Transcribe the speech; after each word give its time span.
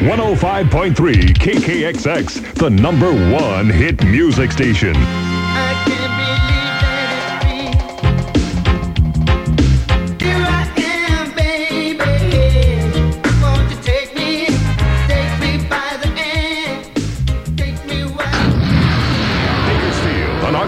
105.3 0.00 0.94
KKXX, 1.34 2.54
the 2.54 2.70
number 2.70 3.12
one 3.12 3.68
hit 3.68 4.02
music 4.04 4.50
station. 4.50 4.94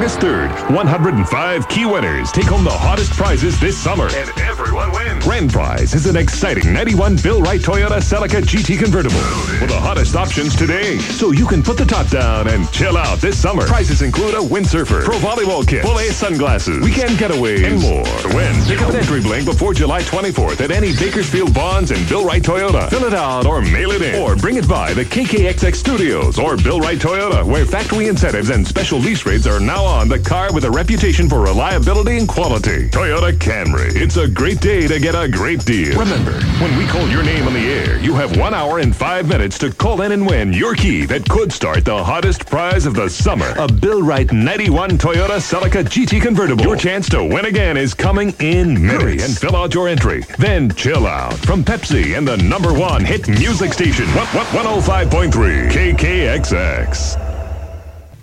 August 0.03 0.19
3rd. 0.19 0.75
105 0.75 1.68
key 1.68 1.87
winners 1.87 2.32
take 2.32 2.46
home 2.46 2.64
the 2.64 2.71
hottest 2.71 3.12
prizes 3.12 3.61
this 3.61 3.79
summer. 3.79 4.09
And 4.12 4.29
everyone 4.41 4.91
wins. 4.91 5.23
Grand 5.25 5.53
prize 5.53 5.94
is 5.94 6.07
an 6.07 6.17
exciting 6.17 6.72
91 6.72 7.18
Bill 7.22 7.40
Wright 7.40 7.61
Toyota 7.61 8.03
Celica 8.03 8.43
GT 8.43 8.80
convertible 8.80 9.22
with 9.61 9.71
the 9.71 9.79
hottest 9.79 10.17
options 10.17 10.57
today. 10.57 10.99
So 10.99 11.30
you 11.30 11.46
can 11.46 11.63
put 11.63 11.79
the 11.79 11.85
top 11.85 12.08
down 12.08 12.49
and 12.49 12.68
chill 12.72 12.96
out 12.96 13.18
this 13.18 13.39
summer. 13.39 13.64
Prizes 13.64 14.03
include 14.03 14.35
a 14.35 14.39
windsurfer, 14.39 15.04
pro 15.04 15.18
volleyball 15.18 15.64
kit, 15.64 15.85
full 15.85 16.00
A 16.00 16.07
sunglasses, 16.07 16.82
weekend 16.82 17.11
getaways, 17.11 17.64
and 17.64 17.80
more. 17.80 18.03
To 18.03 18.36
win, 18.36 18.61
pick 18.64 18.82
up 18.82 18.91
an 18.91 18.96
entry 18.96 19.21
blank 19.21 19.44
before 19.44 19.72
July 19.72 20.03
24th 20.03 20.61
at 20.63 20.72
any 20.72 20.96
Bakersfield 20.96 21.50
Vons 21.50 21.93
and 21.93 22.08
Bill 22.08 22.25
Wright 22.25 22.43
Toyota. 22.43 22.91
Fill 22.91 23.05
it 23.05 23.14
out 23.14 23.46
or 23.46 23.63
mail 23.63 23.93
it 23.93 24.03
in. 24.03 24.21
Or 24.21 24.35
bring 24.35 24.57
it 24.57 24.69
by 24.69 24.94
the 24.94 25.05
KKXX 25.05 25.77
Studios 25.77 26.41
or 26.41 26.57
Bill 26.57 26.80
Wright 26.80 26.99
Toyota, 26.99 27.44
where 27.44 27.64
factory 27.64 28.08
incentives 28.08 28.50
and 28.50 28.66
special 28.66 28.99
lease 28.99 29.25
rates 29.25 29.46
are 29.46 29.61
now 29.61 29.92
on 29.93 30.09
the 30.09 30.19
car 30.19 30.53
with 30.53 30.64
a 30.64 30.71
reputation 30.71 31.29
for 31.29 31.41
reliability 31.41 32.17
and 32.17 32.27
quality. 32.27 32.89
Toyota 32.89 33.33
Camry. 33.33 33.95
It's 33.95 34.17
a 34.17 34.27
great 34.27 34.61
day 34.61 34.89
to 34.89 34.98
get 34.98 35.14
a 35.14 35.28
great 35.28 35.64
deal. 35.64 35.98
Remember, 35.98 36.33
when 36.61 36.77
we 36.78 36.87
call 36.87 37.06
your 37.09 37.23
name 37.23 37.47
on 37.47 37.53
the 37.53 37.61
air, 37.61 37.98
you 38.00 38.14
have 38.14 38.36
one 38.36 38.55
hour 38.55 38.78
and 38.78 38.97
five 38.97 39.28
minutes 39.28 39.58
to 39.58 39.70
call 39.70 40.00
in 40.03 40.12
and 40.12 40.27
win 40.27 40.53
your 40.53 40.75
key 40.75 41.05
that 41.06 41.28
could 41.28 41.53
start 41.53 41.84
the 41.84 42.03
hottest 42.03 42.47
prize 42.47 42.86
of 42.86 42.94
the 42.94 43.08
summer. 43.08 43.55
A 43.58 43.69
Bill 43.70 44.03
Wright 44.03 44.33
91 44.33 44.98
Toyota 44.98 45.39
Celica 45.39 45.84
GT 45.84 46.22
convertible. 46.22 46.64
Your 46.64 46.77
chance 46.77 47.09
to 47.11 47.22
win 47.22 47.44
again 47.44 47.77
is 47.77 47.92
coming 47.92 48.34
in 48.41 48.75
minutes. 48.84 49.25
And 49.25 49.36
fill 49.36 49.56
out 49.56 49.75
your 49.75 49.88
entry. 49.88 50.22
Then 50.38 50.70
chill 50.75 51.06
out 51.06 51.34
from 51.34 51.62
Pepsi 51.62 52.16
and 52.16 52.27
the 52.27 52.38
number 52.38 52.72
one 52.72 53.05
hit 53.05 53.28
music 53.28 53.72
station, 53.72 54.06
105.3 54.06 55.70
KKXX. 55.70 57.31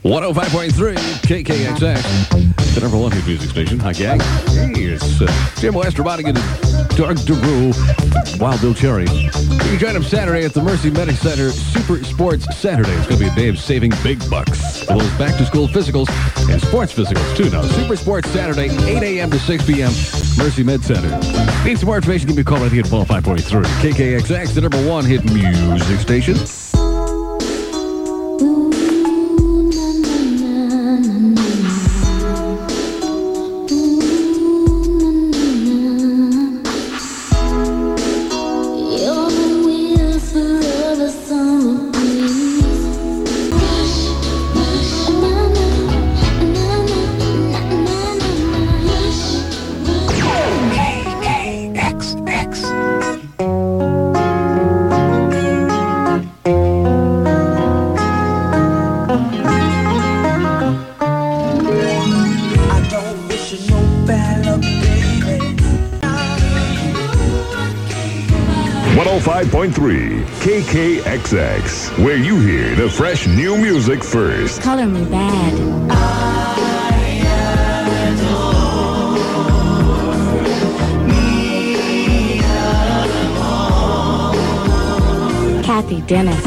105.3 0.03 0.95
KKXX, 0.95 2.73
the 2.73 2.79
number 2.79 2.97
one 2.97 3.11
hit 3.11 3.27
music 3.27 3.49
station. 3.49 3.77
Hi, 3.79 3.91
gang. 3.91 4.21
Hey, 4.47 4.85
it's 4.85 5.21
uh, 5.21 5.27
Jim 5.59 5.73
Westerbotic 5.73 6.23
and 6.25 6.35
Doug 6.95 7.17
DeRue, 7.27 8.39
Wild 8.39 8.61
Bill 8.61 8.73
Cherry. 8.73 9.03
You 9.03 9.29
can 9.29 9.77
join 9.77 9.93
them 9.93 10.03
Saturday 10.03 10.45
at 10.45 10.53
the 10.53 10.61
Mercy 10.61 10.89
Medic 10.89 11.17
Center 11.17 11.51
Super 11.51 12.01
Sports 12.05 12.45
Saturday. 12.57 12.91
It's 12.93 13.07
going 13.07 13.19
to 13.19 13.25
be 13.25 13.29
a 13.29 13.35
day 13.35 13.49
of 13.49 13.59
saving 13.59 13.91
big 14.01 14.17
bucks. 14.29 14.85
Those 14.85 15.11
back 15.17 15.35
to 15.37 15.45
school 15.45 15.67
physicals 15.67 16.07
and 16.49 16.61
sports 16.61 16.93
physicals, 16.93 17.35
too. 17.35 17.49
Now, 17.49 17.63
Super 17.63 17.97
Sports 17.97 18.29
Saturday, 18.29 18.69
8 18.69 19.03
a.m. 19.03 19.29
to 19.31 19.39
6 19.39 19.65
p.m., 19.65 19.91
Mercy 20.37 20.63
Med 20.63 20.81
Center. 20.81 21.09
Need 21.65 21.77
some 21.77 21.87
more 21.87 21.97
information? 21.97 22.27
Give 22.27 22.37
me 22.37 22.43
a 22.43 22.45
call 22.45 22.59
right 22.59 22.71
here 22.71 22.85
at 22.85 22.89
105.3 22.89 23.65
KKXX, 23.81 24.53
the 24.53 24.61
number 24.61 24.87
one 24.87 25.03
hit 25.03 25.25
music 25.25 25.99
station. 25.99 26.37
105.3 68.99 70.25
KKXX, 70.41 72.03
where 72.03 72.17
you 72.17 72.37
hear 72.41 72.75
the 72.75 72.89
fresh 72.89 73.27
new 73.27 73.55
music 73.55 74.03
first. 74.03 74.61
Color 74.61 74.87
Me 74.87 75.05
Badd. 75.05 75.55
Cathy 85.63 86.01
Dennis. 86.01 86.43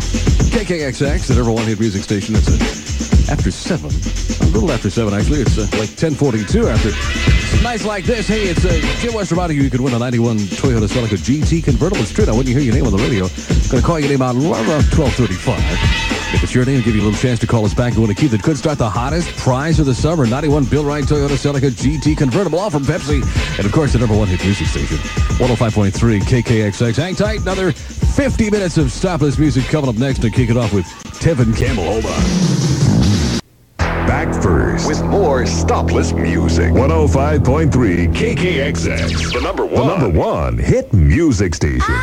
KKXX, 0.50 1.26
the 1.28 1.34
number 1.34 1.53
one 1.53 1.64
hit 1.64 1.81
music 1.81 2.03
station. 2.03 2.34
It's 2.36 2.48
uh, 2.48 3.32
after 3.32 3.50
7. 3.50 3.86
A 3.86 4.50
little 4.53 4.71
after 4.71 4.91
7, 4.91 5.15
actually. 5.15 5.41
It's 5.41 5.56
uh, 5.56 5.62
like 5.78 5.91
1042 5.97 6.68
after. 6.68 7.37
Nights 7.62 7.84
like 7.84 8.04
this. 8.04 8.27
Hey, 8.27 8.48
it's 8.48 8.65
uh, 8.65 8.72
Jim 9.00 9.12
Westerbotic. 9.12 9.54
You 9.54 9.62
you 9.62 9.71
could 9.71 9.83
win 9.83 9.92
a 9.92 9.98
91 9.98 10.39
Toyota 10.39 10.89
Celica 10.89 11.18
GT 11.18 11.62
convertible. 11.62 12.00
It's 12.00 12.10
true. 12.10 12.24
When 12.24 12.47
you 12.47 12.54
hear 12.54 12.62
your 12.62 12.74
name 12.74 12.86
on 12.86 12.92
the 12.92 13.03
radio, 13.03 13.24
I'm 13.27 13.68
going 13.68 13.83
to 13.83 13.86
call 13.86 14.00
your 14.00 14.09
name 14.09 14.22
out 14.22 14.34
around 14.34 14.89
1235. 14.97 15.59
If 16.34 16.42
it's 16.42 16.54
your 16.54 16.65
name, 16.65 16.80
give 16.80 16.95
you 16.95 17.03
a 17.03 17.04
little 17.04 17.18
chance 17.18 17.39
to 17.41 17.47
call 17.47 17.66
us 17.66 17.74
back 17.74 17.92
and 17.92 18.00
win 18.00 18.10
a 18.10 18.15
key 18.15 18.28
that 18.28 18.42
could 18.42 18.56
start 18.56 18.78
the 18.78 18.89
hottest 18.89 19.36
prize 19.36 19.78
of 19.78 19.84
the 19.84 19.95
summer. 19.95 20.27
91 20.27 20.65
Bill 20.65 20.84
Wright 20.84 21.04
Toyota 21.04 21.36
Celica 21.36 21.71
GT 21.71 22.16
convertible, 22.16 22.59
all 22.59 22.71
from 22.71 22.84
Pepsi. 22.84 23.21
And 23.59 23.66
of 23.66 23.72
course, 23.72 23.92
the 23.92 23.98
number 23.98 24.16
one 24.16 24.28
hit 24.28 24.42
music 24.42 24.66
station, 24.68 24.97
105.3 25.36 26.21
KKXX. 26.21 26.97
Hang 26.97 27.15
tight, 27.15 27.41
another 27.41 27.72
50 27.72 28.48
minutes 28.48 28.78
of 28.78 28.86
stopless 28.86 29.39
music 29.39 29.65
coming 29.65 29.91
up 29.91 29.97
next 29.97 30.22
to 30.22 30.30
kick 30.30 30.48
it 30.48 30.56
off 30.56 30.72
with 30.72 30.86
Tevin 31.21 31.54
Campbell. 31.54 31.84
Hold 31.84 32.06
on. 32.06 32.58
Back 34.18 34.42
first 34.42 34.88
with 34.88 35.00
more 35.04 35.44
stopless 35.44 36.12
music. 36.12 36.72
105.3 36.72 38.12
KKXX, 38.12 39.32
the 39.32 39.41
number 39.41 39.65
one, 39.65 39.86
the 39.86 39.97
number 39.97 40.18
one 40.18 40.59
hit 40.59 40.92
music 40.92 41.54
station. 41.54 41.94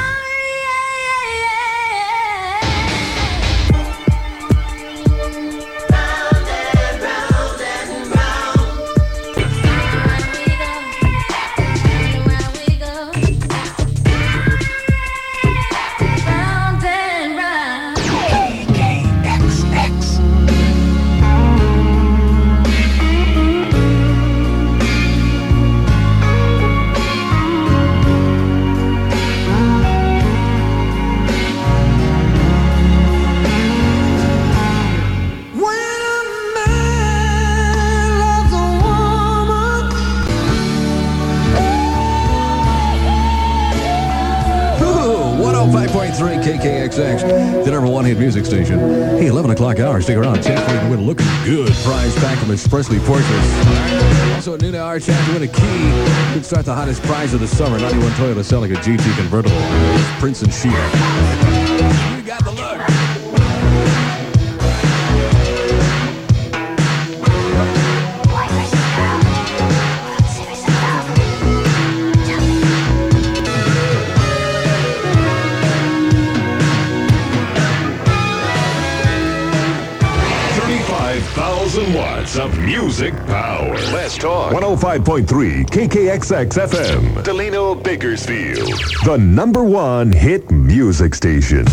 105.3 45.72 46.44
KKXX, 46.44 47.66
the 47.66 47.72
number 47.72 47.90
one 47.90 48.06
hit 48.06 48.20
music 48.20 48.46
station. 48.46 48.78
Hey, 49.18 49.28
11 49.28 49.52
o'clock 49.52 49.80
hour. 49.80 50.00
Stick 50.00 50.18
around. 50.18 50.44
Chance 50.44 50.62
for 50.62 50.76
you 50.76 50.80
to 50.82 50.90
win 50.90 51.00
a 51.00 51.02
looking 51.02 51.26
good 51.44 51.74
prize 51.84 52.14
pack 52.18 52.38
from 52.38 52.52
Expressly 52.52 53.00
Portraits. 53.00 53.66
Also, 54.36 54.54
at 54.54 54.62
noon 54.62 54.76
hour, 54.76 55.00
chance 55.00 55.26
to 55.28 55.34
win 55.34 55.44
a 55.44 55.48
key. 55.48 55.86
You 55.88 56.34
can 56.34 56.44
start 56.44 56.66
the 56.66 56.76
hottest 56.76 57.02
prize 57.04 57.34
of 57.34 57.40
the 57.40 57.48
summer 57.48 57.80
91 57.80 58.12
Toyota 58.12 58.44
Celica 58.44 58.76
GT 58.76 59.16
convertible. 59.18 59.58
Prince 60.20 60.44
and 60.44 60.54
Sheila. 60.54 60.76
You 62.16 62.22
got 62.22 62.44
the. 62.44 62.65
Thirty-five 81.16 81.34
thousand 81.34 81.94
watts 81.94 82.38
of 82.38 82.60
music 82.60 83.14
power. 83.26 83.74
Let's 83.94 84.18
talk. 84.18 84.52
105.3 84.52 85.66
KKXX 85.66 86.68
FM. 86.68 87.24
Delano 87.24 87.74
Bakersfield. 87.74 88.74
The 89.06 89.18
number 89.18 89.64
one 89.64 90.12
hit 90.12 90.52
music 90.52 91.16
station. 91.16 91.66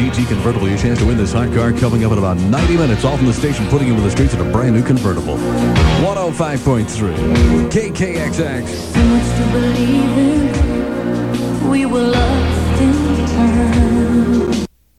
GT 0.00 0.26
convertible. 0.26 0.66
Your 0.66 0.78
chance 0.78 0.98
to 1.00 1.04
win 1.04 1.18
this 1.18 1.34
hot 1.34 1.52
car 1.52 1.72
coming 1.72 2.04
up 2.04 2.12
in 2.12 2.18
about 2.18 2.38
90 2.38 2.78
minutes. 2.78 3.04
Off 3.04 3.18
from 3.18 3.26
the 3.26 3.34
station, 3.34 3.68
putting 3.68 3.88
into 3.88 4.00
the 4.00 4.10
streets 4.10 4.32
in 4.32 4.40
a 4.40 4.50
brand 4.50 4.74
new 4.74 4.82
convertible. 4.82 5.36
105.3 5.36 7.70
KKXX. 7.70 8.66
So 8.66 9.04
much 9.04 9.26
to 9.36 9.42
believe 9.52 10.18
in. 10.18 11.68
We 11.68 11.84
were 11.84 12.00
lost 12.00 12.80
in 12.80 13.26
time. 13.26 13.99